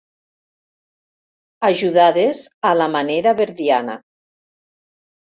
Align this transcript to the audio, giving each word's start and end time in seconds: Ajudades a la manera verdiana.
Ajudades 1.69 2.41
a 2.71 2.71
la 2.79 2.87
manera 2.97 3.35
verdiana. 3.43 3.99